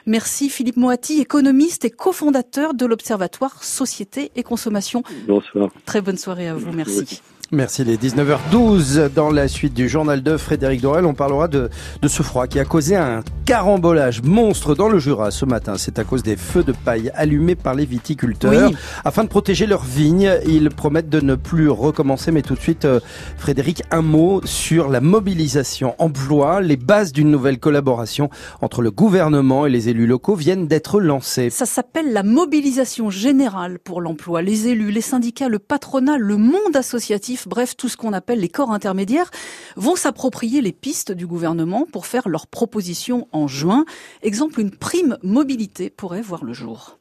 Merci 0.06 0.50
Philippe 0.50 0.76
Moati, 0.76 1.20
économiste 1.20 1.84
et 1.84 1.90
cofondateur 1.90 2.74
de 2.74 2.86
l'Observatoire 2.86 3.62
Société 3.64 4.30
et 4.36 4.42
Consommation. 4.42 5.02
Bonsoir. 5.26 5.70
Très 5.86 6.00
bonne 6.00 6.18
soirée 6.18 6.48
à 6.48 6.54
vous, 6.54 6.72
merci. 6.72 7.22
Merci. 7.54 7.84
Les 7.84 7.96
19h12 7.96 9.12
dans 9.14 9.30
la 9.30 9.46
suite 9.46 9.74
du 9.74 9.88
journal 9.88 10.24
de 10.24 10.36
Frédéric 10.36 10.80
Dorel, 10.80 11.06
on 11.06 11.14
parlera 11.14 11.46
de, 11.46 11.70
de 12.02 12.08
ce 12.08 12.24
froid 12.24 12.48
qui 12.48 12.58
a 12.58 12.64
causé 12.64 12.96
un 12.96 13.22
carambolage 13.44 14.22
monstre 14.22 14.74
dans 14.74 14.88
le 14.88 14.98
Jura 14.98 15.30
ce 15.30 15.44
matin. 15.44 15.74
C'est 15.76 15.98
à 15.98 16.04
cause 16.04 16.22
des 16.22 16.36
feux 16.36 16.64
de 16.64 16.72
paille 16.72 17.12
allumés 17.14 17.54
par 17.54 17.74
les 17.74 17.84
viticulteurs. 17.84 18.70
Oui. 18.70 18.76
Afin 19.04 19.22
de 19.22 19.28
protéger 19.28 19.66
leurs 19.66 19.84
vignes, 19.84 20.32
ils 20.46 20.68
promettent 20.70 21.10
de 21.10 21.20
ne 21.20 21.36
plus 21.36 21.68
recommencer. 21.68 22.32
Mais 22.32 22.42
tout 22.42 22.54
de 22.54 22.60
suite, 22.60 22.86
euh, 22.86 23.00
Frédéric, 23.36 23.82
un 23.90 24.02
mot 24.02 24.40
sur 24.44 24.88
la 24.88 25.00
mobilisation 25.00 25.94
emploi. 25.98 26.60
Les 26.60 26.76
bases 26.76 27.12
d'une 27.12 27.30
nouvelle 27.30 27.60
collaboration 27.60 28.30
entre 28.62 28.82
le 28.82 28.90
gouvernement 28.90 29.66
et 29.66 29.70
les 29.70 29.88
élus 29.88 30.06
locaux 30.06 30.34
viennent 30.34 30.66
d'être 30.66 31.00
lancées. 31.00 31.50
Ça 31.50 31.66
s'appelle 31.66 32.12
la 32.12 32.22
mobilisation 32.24 33.10
générale 33.10 33.78
pour 33.78 34.00
l'emploi. 34.00 34.42
Les 34.42 34.68
élus, 34.68 34.90
les 34.90 35.00
syndicats, 35.00 35.48
le 35.48 35.58
patronat, 35.60 36.16
le 36.18 36.36
monde 36.36 36.74
associatif 36.74 37.43
bref 37.46 37.76
tout 37.76 37.88
ce 37.88 37.96
qu'on 37.96 38.12
appelle 38.12 38.40
les 38.40 38.48
corps 38.48 38.72
intermédiaires, 38.72 39.30
vont 39.76 39.96
s'approprier 39.96 40.60
les 40.60 40.72
pistes 40.72 41.12
du 41.12 41.26
gouvernement 41.26 41.86
pour 41.90 42.06
faire 42.06 42.28
leurs 42.28 42.46
propositions 42.46 43.28
en 43.32 43.48
juin. 43.48 43.84
Exemple, 44.22 44.60
une 44.60 44.70
prime 44.70 45.18
mobilité 45.22 45.90
pourrait 45.90 46.22
voir 46.22 46.44
le 46.44 46.52
jour. 46.52 46.98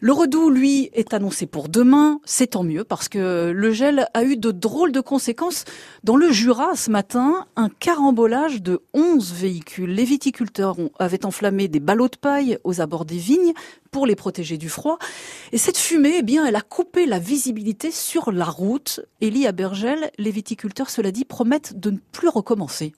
Le 0.00 0.12
redout, 0.12 0.50
lui, 0.50 0.90
est 0.92 1.14
annoncé 1.14 1.46
pour 1.46 1.68
demain. 1.68 2.20
C'est 2.24 2.48
tant 2.48 2.64
mieux 2.64 2.84
parce 2.84 3.08
que 3.08 3.50
le 3.54 3.70
gel 3.70 4.08
a 4.12 4.24
eu 4.24 4.36
de 4.36 4.50
drôles 4.50 4.92
de 4.92 5.00
conséquences. 5.00 5.64
Dans 6.04 6.16
le 6.16 6.30
Jura, 6.30 6.76
ce 6.76 6.90
matin, 6.90 7.46
un 7.56 7.68
carambolage 7.68 8.62
de 8.62 8.80
11 8.92 9.32
véhicules. 9.32 9.90
Les 9.90 10.04
viticulteurs 10.04 10.76
avaient 10.98 11.24
enflammé 11.24 11.68
des 11.68 11.80
ballots 11.80 12.08
de 12.08 12.16
paille 12.16 12.58
aux 12.64 12.80
abords 12.80 13.06
des 13.06 13.16
vignes 13.16 13.54
pour 13.90 14.06
les 14.06 14.16
protéger 14.16 14.58
du 14.58 14.68
froid. 14.68 14.98
Et 15.52 15.58
cette 15.58 15.78
fumée, 15.78 16.16
eh 16.18 16.22
bien, 16.22 16.44
elle 16.44 16.56
a 16.56 16.60
coupé 16.60 17.06
la 17.06 17.18
visibilité 17.18 17.90
sur 17.90 18.32
la 18.32 18.44
route. 18.44 19.00
Elie 19.22 19.46
Abergel, 19.46 20.10
les 20.18 20.30
viticulteurs, 20.30 20.90
cela 20.90 21.10
dit, 21.10 21.24
promettent 21.24 21.78
de 21.80 21.90
ne 21.90 21.98
plus 22.12 22.28
recommencer. 22.28 22.92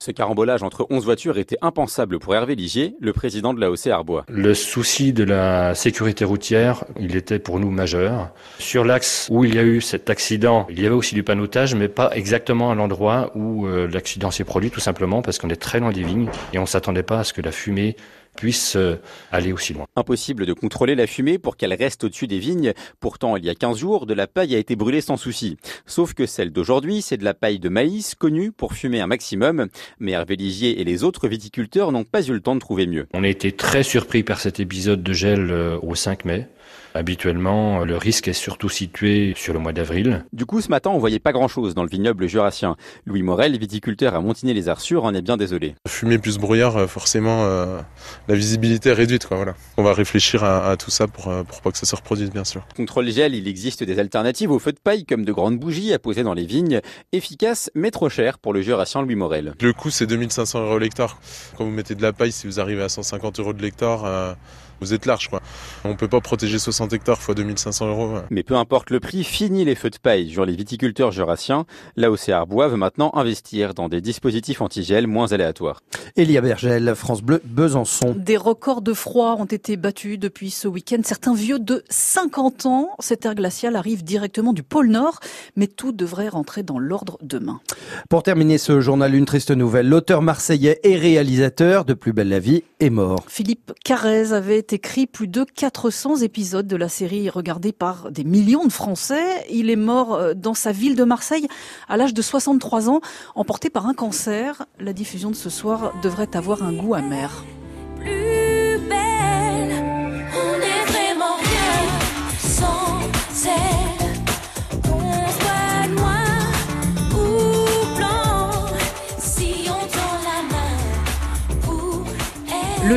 Ce 0.00 0.12
carambolage 0.12 0.62
entre 0.62 0.86
11 0.90 1.04
voitures 1.04 1.38
était 1.38 1.58
impensable 1.60 2.20
pour 2.20 2.32
Hervé 2.32 2.54
Ligier, 2.54 2.94
le 3.00 3.12
président 3.12 3.52
de 3.52 3.60
l'AOC 3.60 3.88
Arbois. 3.88 4.24
Le 4.28 4.54
souci 4.54 5.12
de 5.12 5.24
la 5.24 5.74
sécurité 5.74 6.24
routière, 6.24 6.84
il 7.00 7.16
était 7.16 7.40
pour 7.40 7.58
nous 7.58 7.72
majeur. 7.72 8.30
Sur 8.60 8.84
l'axe 8.84 9.26
où 9.28 9.44
il 9.44 9.56
y 9.56 9.58
a 9.58 9.64
eu 9.64 9.80
cet 9.80 10.08
accident, 10.08 10.68
il 10.70 10.80
y 10.80 10.86
avait 10.86 10.94
aussi 10.94 11.16
du 11.16 11.24
panotage, 11.24 11.74
mais 11.74 11.88
pas 11.88 12.12
exactement 12.14 12.70
à 12.70 12.76
l'endroit 12.76 13.32
où 13.34 13.66
euh, 13.66 13.88
l'accident 13.88 14.30
s'est 14.30 14.44
produit, 14.44 14.70
tout 14.70 14.78
simplement 14.78 15.20
parce 15.20 15.40
qu'on 15.40 15.50
est 15.50 15.56
très 15.56 15.80
loin 15.80 15.90
des 15.90 16.04
vignes 16.04 16.30
et 16.52 16.60
on 16.60 16.66
s'attendait 16.66 17.02
pas 17.02 17.18
à 17.18 17.24
ce 17.24 17.32
que 17.32 17.42
la 17.42 17.50
fumée 17.50 17.96
puisse 18.38 18.76
euh, 18.76 19.00
aller 19.32 19.52
aussi 19.52 19.74
loin. 19.74 19.86
Impossible 19.96 20.46
de 20.46 20.52
contrôler 20.52 20.94
la 20.94 21.08
fumée 21.08 21.38
pour 21.38 21.56
qu'elle 21.56 21.74
reste 21.74 22.04
au-dessus 22.04 22.28
des 22.28 22.38
vignes. 22.38 22.72
Pourtant, 23.00 23.36
il 23.36 23.44
y 23.44 23.50
a 23.50 23.54
15 23.56 23.76
jours, 23.76 24.06
de 24.06 24.14
la 24.14 24.28
paille 24.28 24.54
a 24.54 24.58
été 24.58 24.76
brûlée 24.76 25.00
sans 25.00 25.16
souci. 25.16 25.56
Sauf 25.86 26.14
que 26.14 26.24
celle 26.24 26.52
d'aujourd'hui, 26.52 27.02
c'est 27.02 27.16
de 27.16 27.24
la 27.24 27.34
paille 27.34 27.58
de 27.58 27.68
maïs 27.68 28.14
connue 28.14 28.52
pour 28.52 28.74
fumer 28.74 29.00
un 29.00 29.08
maximum. 29.08 29.66
Mais 29.98 30.12
Hervé 30.12 30.36
Ligier 30.36 30.80
et 30.80 30.84
les 30.84 31.02
autres 31.02 31.26
viticulteurs 31.26 31.90
n'ont 31.90 32.04
pas 32.04 32.24
eu 32.28 32.32
le 32.32 32.40
temps 32.40 32.54
de 32.54 32.60
trouver 32.60 32.86
mieux. 32.86 33.08
On 33.12 33.24
a 33.24 33.28
été 33.28 33.50
très 33.50 33.82
surpris 33.82 34.22
par 34.22 34.38
cet 34.38 34.60
épisode 34.60 35.02
de 35.02 35.12
gel 35.12 35.50
euh, 35.50 35.76
au 35.82 35.96
5 35.96 36.24
mai. 36.24 36.46
Habituellement, 36.94 37.84
le 37.84 37.96
risque 37.96 38.28
est 38.28 38.32
surtout 38.32 38.68
situé 38.68 39.34
sur 39.36 39.52
le 39.52 39.60
mois 39.60 39.72
d'avril. 39.72 40.24
Du 40.32 40.46
coup, 40.46 40.60
ce 40.60 40.68
matin, 40.68 40.90
on 40.90 40.98
voyait 40.98 41.18
pas 41.18 41.32
grand-chose 41.32 41.74
dans 41.74 41.82
le 41.82 41.88
vignoble 41.88 42.26
jurassien. 42.26 42.76
Louis 43.06 43.22
Morel, 43.22 43.58
viticulteur 43.58 44.14
à 44.14 44.20
Montigny-les-Arçures, 44.20 45.04
en 45.04 45.14
est 45.14 45.22
bien 45.22 45.36
désolé. 45.36 45.74
Fumée 45.86 46.18
plus 46.18 46.38
brouillard, 46.38 46.88
forcément, 46.88 47.44
euh, 47.44 47.80
la 48.26 48.34
visibilité 48.34 48.90
est 48.90 48.94
réduite. 48.94 49.26
Quoi, 49.26 49.36
voilà. 49.36 49.54
On 49.76 49.82
va 49.82 49.92
réfléchir 49.92 50.44
à, 50.44 50.70
à 50.70 50.76
tout 50.76 50.90
ça 50.90 51.06
pour, 51.06 51.28
euh, 51.28 51.42
pour 51.44 51.60
pas 51.60 51.70
que 51.70 51.78
ça 51.78 51.86
se 51.86 51.94
reproduise, 51.94 52.30
bien 52.30 52.44
sûr. 52.44 52.66
Contre 52.76 53.02
le 53.02 53.10
gel, 53.10 53.34
il 53.34 53.46
existe 53.48 53.84
des 53.84 53.98
alternatives 53.98 54.50
au 54.50 54.58
feu 54.58 54.72
de 54.72 54.78
paille, 54.82 55.04
comme 55.04 55.24
de 55.24 55.32
grandes 55.32 55.58
bougies 55.58 55.92
à 55.92 55.98
poser 55.98 56.22
dans 56.22 56.34
les 56.34 56.46
vignes, 56.46 56.80
efficaces 57.12 57.70
mais 57.74 57.90
trop 57.90 58.08
chères 58.08 58.38
pour 58.38 58.52
le 58.52 58.62
jurassien 58.62 59.02
Louis 59.02 59.14
Morel. 59.16 59.54
Le 59.60 59.72
coût, 59.72 59.90
c'est 59.90 60.06
2500 60.06 60.64
euros 60.64 60.78
l'hectare. 60.78 61.18
Quand 61.56 61.64
vous 61.64 61.70
mettez 61.70 61.94
de 61.94 62.02
la 62.02 62.12
paille, 62.12 62.32
si 62.32 62.46
vous 62.46 62.60
arrivez 62.60 62.82
à 62.82 62.88
150 62.88 63.40
euros 63.40 63.52
de 63.52 63.62
l'hectare, 63.62 64.04
euh, 64.04 64.34
vous 64.80 64.94
êtes 64.94 65.06
large. 65.06 65.28
Quoi. 65.28 65.40
On 65.84 65.94
peut 65.94 66.08
pas 66.08 66.20
protéger 66.20 66.48
j'ai 66.48 66.58
60 66.58 66.94
hectares 66.94 67.20
fois 67.20 67.34
2500 67.34 67.88
euros. 67.88 68.14
ouais. 68.14 68.20
Mais 68.30 68.42
peu 68.42 68.56
importe 68.56 68.90
le 68.90 69.00
prix, 69.00 69.22
fini 69.22 69.66
les 69.66 69.74
feux 69.74 69.90
de 69.90 69.98
paille. 69.98 70.30
Genre 70.30 70.46
les 70.46 70.56
viticulteurs 70.56 71.12
jurassiens, 71.12 71.66
là 71.94 72.10
où 72.10 72.16
c'est 72.16 72.32
Arbois 72.32 72.68
veut 72.68 72.78
maintenant 72.78 73.10
investir 73.14 73.74
dans 73.74 73.90
des 73.90 74.00
dispositifs 74.00 74.62
antigel 74.62 75.06
moins 75.06 75.32
aléatoires. 75.32 75.82
Elia 76.16 76.40
Bergel, 76.40 76.94
France 76.94 77.20
Bleu, 77.20 77.42
Besançon. 77.44 78.14
Des 78.16 78.38
records 78.38 78.80
de 78.80 78.94
froid 78.94 79.36
ont 79.38 79.44
été 79.44 79.76
battus 79.76 80.18
depuis 80.18 80.50
ce 80.50 80.68
week-end. 80.68 81.00
Certains 81.04 81.34
vieux 81.34 81.58
de 81.58 81.84
50 81.90 82.64
ans. 82.66 82.90
Cette 82.98 83.26
ère 83.26 83.34
glaciale 83.34 83.76
arrive 83.76 84.02
directement 84.02 84.52
du 84.54 84.62
pôle 84.62 84.88
Nord, 84.88 85.20
mais 85.54 85.66
tout 85.66 85.92
devrait 85.92 86.28
rentrer 86.28 86.62
dans 86.62 86.78
l'ordre 86.78 87.18
demain. 87.20 87.60
Pour 88.08 88.22
terminer 88.22 88.56
ce 88.56 88.80
journal, 88.80 89.14
une 89.14 89.26
triste 89.26 89.50
nouvelle. 89.50 89.88
L'auteur 89.88 90.22
marseillais 90.22 90.80
et 90.82 90.96
réalisateur 90.96 91.84
de 91.84 91.92
Plus 91.94 92.12
belle 92.14 92.28
la 92.30 92.38
vie 92.38 92.62
est 92.80 92.90
mort. 92.90 93.24
Philippe 93.28 93.72
Carrez 93.84 94.32
avait 94.32 94.58
écrit 94.72 95.06
plus 95.06 95.28
de 95.28 95.44
400 95.44 96.16
épisodes 96.16 96.66
de 96.66 96.76
la 96.76 96.88
série 96.88 97.30
regardée 97.30 97.72
par 97.72 98.10
des 98.10 98.24
millions 98.24 98.64
de 98.64 98.72
Français. 98.72 99.44
Il 99.50 99.70
est 99.70 99.76
mort 99.76 100.14
euh, 100.14 100.34
dans 100.34 100.54
sa 100.54 100.72
ville 100.72 100.96
de 100.96 101.04
Marseille 101.04 101.48
à 101.88 101.96
l'âge 101.96 102.14
de 102.14 102.22
63 102.22 102.88
ans, 102.88 103.00
emporté 103.34 103.70
par 103.70 103.86
un 103.86 103.94
cancer. 103.94 104.66
La 104.80 104.92
diffusion 104.92 105.30
de 105.30 105.36
ce 105.36 105.50
soir 105.50 105.92
devrait 106.02 106.36
avoir 106.36 106.62
un 106.62 106.72
goût 106.72 106.94
amer. 106.94 107.44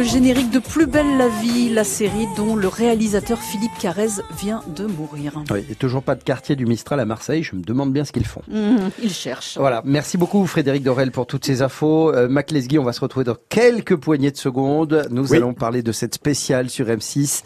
Le 0.02 0.08
générique 0.08 0.50
de 0.50 0.58
Plus 0.58 0.88
belle 0.88 1.16
la 1.20 1.28
vie, 1.28 1.70
la 1.70 1.84
série 1.84 2.26
dont 2.36 2.56
le 2.56 2.68
réalisateur 2.68 3.38
Philippe 3.38 3.78
Carrez 3.80 4.08
vient 4.36 4.64
de 4.76 4.88
mourir. 4.88 5.34
Oui, 5.52 5.60
il 5.62 5.66
n'y 5.68 5.72
a 5.74 5.76
toujours 5.76 6.02
pas 6.02 6.16
de 6.16 6.24
quartier 6.24 6.56
du 6.56 6.66
Mistral 6.66 7.00
à 7.00 7.06
Marseille. 7.06 7.44
Je 7.44 7.56
me 7.56 7.62
demande 7.62 7.94
bien 7.94 8.04
ce 8.04 8.12
qu'ils 8.12 8.26
font. 8.26 8.42
Mmh, 8.48 8.78
il 9.04 9.14
cherche. 9.14 9.60
Voilà, 9.60 9.84
merci 9.86 10.18
beaucoup 10.18 10.44
Frédéric 10.48 10.82
Dorel 10.82 11.12
pour 11.12 11.28
toutes 11.28 11.46
ces 11.46 11.62
infos. 11.62 12.12
Euh, 12.16 12.28
Mac 12.28 12.50
Lesguy, 12.50 12.80
on 12.80 12.84
va 12.84 12.94
se 12.94 13.00
retrouver 13.02 13.26
dans 13.26 13.36
quelques 13.50 13.96
poignées 13.96 14.32
de 14.32 14.38
secondes. 14.38 15.06
Nous 15.12 15.34
Oui. 15.34 15.38
allons 15.38 15.54
parler 15.54 15.84
de 15.84 15.92
cette 15.92 16.16
spéciale 16.16 16.72
sur 16.72 16.88
M6. 16.88 17.44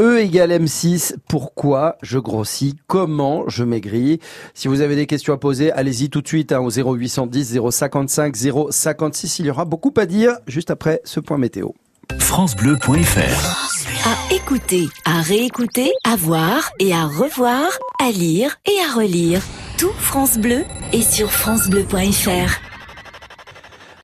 E 0.00 0.20
égale 0.20 0.52
M6, 0.52 1.16
pourquoi 1.28 1.96
je 2.02 2.20
grossis, 2.20 2.76
comment 2.86 3.42
je 3.48 3.64
maigris. 3.64 4.20
Si 4.54 4.68
vous 4.68 4.82
avez 4.82 4.94
des 4.94 5.08
questions 5.08 5.34
à 5.34 5.36
poser, 5.38 5.72
allez-y 5.72 6.10
tout 6.10 6.22
de 6.22 6.28
suite 6.28 6.52
hein, 6.52 6.60
au 6.60 6.70
0810 6.70 7.58
055 7.72 8.36
056. 8.70 9.40
Il 9.40 9.46
y 9.46 9.50
aura 9.50 9.64
beaucoup 9.64 9.92
à 9.96 10.06
dire 10.06 10.34
juste 10.46 10.70
après 10.70 11.00
ce 11.02 11.18
point 11.18 11.38
météo. 11.38 11.70
FranceBleu.fr 12.18 14.06
À 14.06 14.34
écouter, 14.34 14.88
à 15.04 15.20
réécouter, 15.20 15.92
à 16.04 16.16
voir 16.16 16.70
et 16.78 16.92
à 16.92 17.04
revoir, 17.04 17.66
à 18.00 18.10
lire 18.10 18.56
et 18.66 18.78
à 18.88 18.94
relire. 18.94 19.42
Tout 19.76 19.92
France 19.98 20.38
Bleu 20.38 20.64
est 20.92 21.02
sur 21.02 21.30
francebleu.fr. 21.30 22.77